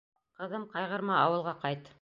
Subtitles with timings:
[0.39, 1.89] Ҡыҙым, ҡайғырма, ауылға ҡайт.